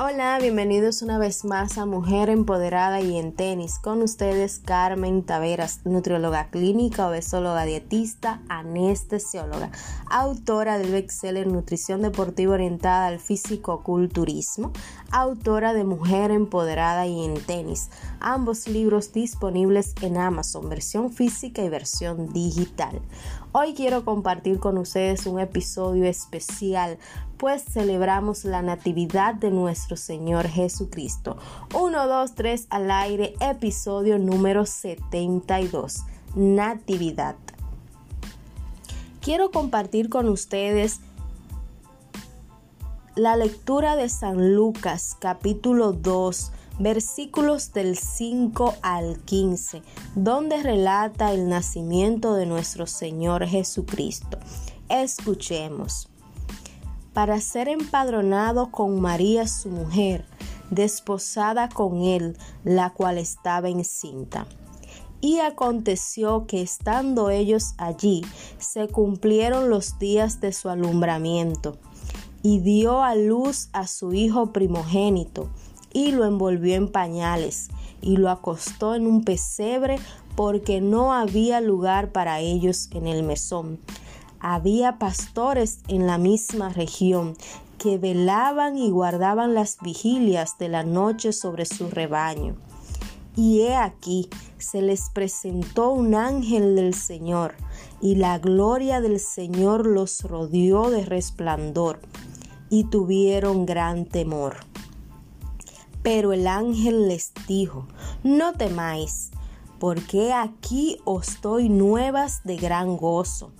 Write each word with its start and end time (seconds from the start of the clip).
Hola, 0.00 0.38
bienvenidos 0.40 1.02
una 1.02 1.18
vez 1.18 1.44
más 1.44 1.76
a 1.76 1.84
Mujer 1.84 2.30
Empoderada 2.30 3.00
y 3.00 3.18
en 3.18 3.32
Tenis. 3.32 3.80
Con 3.80 4.00
ustedes 4.00 4.60
Carmen 4.60 5.24
Taveras, 5.24 5.80
nutrióloga 5.86 6.50
clínica, 6.50 7.08
obesóloga 7.08 7.64
dietista, 7.64 8.40
anestesióloga, 8.48 9.72
autora 10.08 10.78
del 10.78 10.92
bestseller 10.92 11.48
Nutrición 11.48 12.02
Deportiva 12.02 12.54
Orientada 12.54 13.08
al 13.08 13.18
Físico-Culturismo, 13.18 14.72
autora 15.10 15.74
de 15.74 15.82
Mujer 15.82 16.30
Empoderada 16.30 17.04
y 17.08 17.24
en 17.24 17.34
Tenis, 17.34 17.90
ambos 18.20 18.68
libros 18.68 19.12
disponibles 19.12 19.96
en 20.00 20.16
Amazon, 20.16 20.68
versión 20.68 21.10
física 21.10 21.60
y 21.64 21.70
versión 21.70 22.32
digital. 22.32 23.00
Hoy 23.52 23.72
quiero 23.72 24.04
compartir 24.04 24.58
con 24.58 24.76
ustedes 24.76 25.24
un 25.24 25.40
episodio 25.40 26.04
especial, 26.04 26.98
pues 27.38 27.64
celebramos 27.64 28.44
la 28.44 28.60
Natividad 28.60 29.34
de 29.34 29.50
nuestro 29.50 29.96
Señor 29.96 30.46
Jesucristo. 30.48 31.38
1, 31.72 32.08
2, 32.08 32.34
3 32.34 32.66
al 32.68 32.90
aire, 32.90 33.32
episodio 33.40 34.18
número 34.18 34.66
72, 34.66 36.04
Natividad. 36.36 37.36
Quiero 39.22 39.50
compartir 39.50 40.10
con 40.10 40.28
ustedes 40.28 41.00
la 43.18 43.34
lectura 43.34 43.96
de 43.96 44.08
San 44.08 44.54
Lucas 44.54 45.16
capítulo 45.18 45.92
2 45.92 46.52
versículos 46.78 47.72
del 47.72 47.98
5 47.98 48.76
al 48.80 49.18
15, 49.24 49.82
donde 50.14 50.62
relata 50.62 51.32
el 51.32 51.48
nacimiento 51.48 52.34
de 52.34 52.46
nuestro 52.46 52.86
Señor 52.86 53.44
Jesucristo. 53.44 54.38
Escuchemos. 54.88 56.08
Para 57.12 57.40
ser 57.40 57.68
empadronado 57.68 58.70
con 58.70 59.00
María 59.00 59.48
su 59.48 59.68
mujer, 59.68 60.24
desposada 60.70 61.68
con 61.68 62.02
él, 62.02 62.36
la 62.62 62.90
cual 62.90 63.18
estaba 63.18 63.68
encinta. 63.68 64.46
Y 65.20 65.40
aconteció 65.40 66.46
que 66.46 66.62
estando 66.62 67.30
ellos 67.30 67.74
allí, 67.78 68.24
se 68.58 68.86
cumplieron 68.86 69.70
los 69.70 69.98
días 69.98 70.40
de 70.40 70.52
su 70.52 70.68
alumbramiento, 70.68 71.78
y 72.42 72.60
dio 72.60 73.02
a 73.02 73.14
luz 73.14 73.68
a 73.72 73.86
su 73.86 74.12
hijo 74.12 74.52
primogénito, 74.52 75.48
y 75.92 76.12
lo 76.12 76.24
envolvió 76.24 76.74
en 76.74 76.88
pañales 76.88 77.68
y 78.00 78.16
lo 78.16 78.30
acostó 78.30 78.94
en 78.94 79.06
un 79.06 79.24
pesebre 79.24 79.98
porque 80.36 80.80
no 80.80 81.12
había 81.12 81.60
lugar 81.60 82.12
para 82.12 82.40
ellos 82.40 82.88
en 82.92 83.06
el 83.06 83.22
mesón. 83.22 83.80
Había 84.40 84.98
pastores 84.98 85.80
en 85.88 86.06
la 86.06 86.16
misma 86.16 86.68
región 86.68 87.36
que 87.78 87.98
velaban 87.98 88.78
y 88.78 88.90
guardaban 88.90 89.54
las 89.54 89.78
vigilias 89.80 90.58
de 90.58 90.68
la 90.68 90.84
noche 90.84 91.32
sobre 91.32 91.64
su 91.64 91.90
rebaño. 91.90 92.54
Y 93.38 93.60
he 93.60 93.76
aquí, 93.76 94.28
se 94.58 94.82
les 94.82 95.10
presentó 95.10 95.90
un 95.90 96.16
ángel 96.16 96.74
del 96.74 96.92
Señor, 96.92 97.54
y 98.00 98.16
la 98.16 98.40
gloria 98.40 99.00
del 99.00 99.20
Señor 99.20 99.86
los 99.86 100.22
rodeó 100.22 100.90
de 100.90 101.04
resplandor, 101.04 102.00
y 102.68 102.82
tuvieron 102.90 103.64
gran 103.64 104.06
temor. 104.06 104.56
Pero 106.02 106.32
el 106.32 106.48
ángel 106.48 107.06
les 107.06 107.32
dijo, 107.46 107.86
no 108.24 108.54
temáis, 108.54 109.30
porque 109.78 110.32
aquí 110.32 110.96
os 111.04 111.40
doy 111.40 111.68
nuevas 111.68 112.42
de 112.42 112.56
gran 112.56 112.96
gozo, 112.96 113.52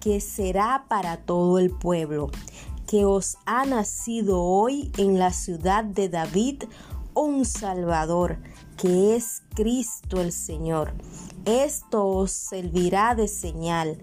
que 0.00 0.20
será 0.20 0.86
para 0.88 1.18
todo 1.18 1.60
el 1.60 1.70
pueblo, 1.70 2.32
que 2.88 3.04
os 3.04 3.38
ha 3.46 3.66
nacido 3.66 4.42
hoy 4.42 4.90
en 4.98 5.20
la 5.20 5.32
ciudad 5.32 5.84
de 5.84 6.08
David 6.08 6.64
un 7.14 7.44
Salvador, 7.44 8.38
que 8.76 9.16
es 9.16 9.42
Cristo 9.54 10.20
el 10.20 10.32
Señor. 10.32 10.92
Esto 11.44 12.06
os 12.06 12.30
servirá 12.30 13.14
de 13.14 13.28
señal. 13.28 13.98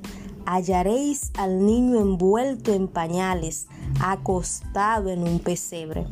Hallaréis 0.45 1.31
al 1.37 1.65
niño 1.65 1.99
envuelto 1.99 2.73
en 2.73 2.87
pañales, 2.87 3.67
acostado 4.01 5.09
en 5.09 5.23
un 5.23 5.39
pesebre 5.39 6.05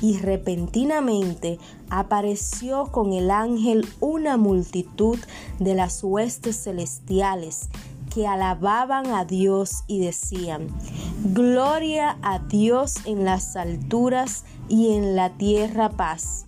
y 0.00 0.18
repentinamente 0.18 1.58
apareció 1.88 2.86
con 2.92 3.12
el 3.12 3.30
ángel 3.30 3.88
una 4.00 4.36
multitud 4.36 5.18
de 5.58 5.74
las 5.74 6.04
huestes 6.04 6.62
celestiales 6.64 7.68
que 8.14 8.28
alababan 8.28 9.06
a 9.06 9.24
Dios 9.24 9.82
y 9.88 9.98
decían, 9.98 10.68
Gloria 11.24 12.16
a 12.22 12.38
Dios 12.38 12.94
en 13.06 13.24
las 13.24 13.56
alturas 13.56 14.44
y 14.68 14.92
en 14.92 15.16
la 15.16 15.30
tierra 15.30 15.90
paz, 15.90 16.46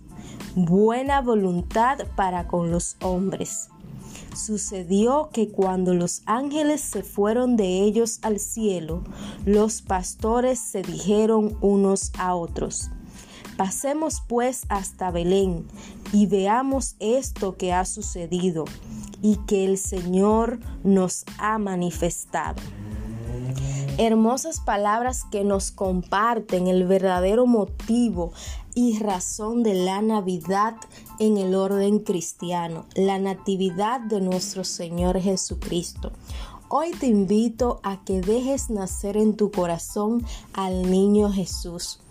buena 0.55 1.21
voluntad 1.21 1.99
para 2.15 2.47
con 2.47 2.71
los 2.71 2.95
hombres. 3.01 3.67
Sucedió 4.33 5.29
que 5.33 5.49
cuando 5.49 5.93
los 5.93 6.21
ángeles 6.25 6.79
se 6.79 7.03
fueron 7.03 7.57
de 7.57 7.81
ellos 7.81 8.19
al 8.21 8.39
cielo, 8.39 9.03
los 9.45 9.81
pastores 9.81 10.59
se 10.59 10.83
dijeron 10.83 11.57
unos 11.59 12.11
a 12.17 12.33
otros, 12.35 12.91
Pasemos 13.57 14.21
pues 14.27 14.67
hasta 14.69 15.09
Belén 15.09 15.65
y 16.13 16.27
veamos 16.27 16.95
esto 16.99 17.57
que 17.57 17.73
ha 17.73 17.85
sucedido 17.85 18.65
y 19.21 19.37
que 19.47 19.65
el 19.65 19.77
Señor 19.77 20.59
nos 20.83 21.25
ha 21.37 21.57
manifestado. 21.57 22.61
Hermosas 23.97 24.59
palabras 24.59 25.23
que 25.31 25.43
nos 25.43 25.71
comparten 25.71 26.67
el 26.67 26.85
verdadero 26.85 27.47
motivo 27.47 28.31
y 28.75 28.99
razón 28.99 29.63
de 29.63 29.73
la 29.73 30.01
Navidad 30.01 30.75
en 31.19 31.37
el 31.37 31.55
orden 31.55 31.99
cristiano, 31.99 32.85
la 32.95 33.17
natividad 33.17 34.01
de 34.01 34.21
nuestro 34.21 34.63
Señor 34.63 35.19
Jesucristo. 35.19 36.11
Hoy 36.69 36.91
te 36.91 37.07
invito 37.07 37.79
a 37.81 38.03
que 38.03 38.21
dejes 38.21 38.69
nacer 38.69 39.17
en 39.17 39.35
tu 39.35 39.51
corazón 39.51 40.23
al 40.53 40.91
niño 40.91 41.31
Jesús 41.31 42.01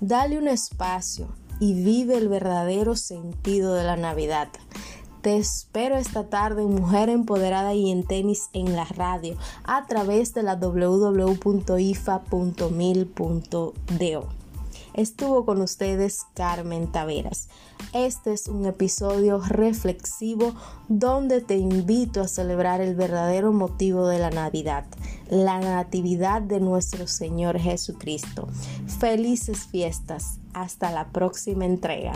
Dale 0.00 0.36
un 0.36 0.46
espacio 0.46 1.26
y 1.58 1.72
vive 1.72 2.18
el 2.18 2.28
verdadero 2.28 2.96
sentido 2.96 3.74
de 3.74 3.82
la 3.82 3.96
Navidad. 3.96 4.48
Te 5.26 5.36
espero 5.38 5.96
esta 5.96 6.28
tarde 6.28 6.62
Mujer 6.62 7.08
Empoderada 7.08 7.74
y 7.74 7.90
en 7.90 8.04
tenis 8.04 8.48
en 8.52 8.76
la 8.76 8.84
radio 8.84 9.36
a 9.64 9.84
través 9.88 10.34
de 10.34 10.44
la 10.44 10.54
www.ifa.mil.do. 10.54 11.24
Estuvo 14.94 15.44
con 15.44 15.62
ustedes 15.62 16.26
Carmen 16.34 16.92
Taveras. 16.92 17.48
Este 17.92 18.34
es 18.34 18.46
un 18.46 18.66
episodio 18.66 19.40
reflexivo 19.40 20.54
donde 20.86 21.40
te 21.40 21.56
invito 21.56 22.20
a 22.20 22.28
celebrar 22.28 22.80
el 22.80 22.94
verdadero 22.94 23.50
motivo 23.52 24.06
de 24.06 24.20
la 24.20 24.30
Navidad, 24.30 24.84
la 25.28 25.58
natividad 25.58 26.40
de 26.40 26.60
nuestro 26.60 27.08
Señor 27.08 27.58
Jesucristo. 27.58 28.46
Felices 29.00 29.66
fiestas. 29.66 30.38
Hasta 30.52 30.92
la 30.92 31.08
próxima 31.08 31.64
entrega. 31.64 32.12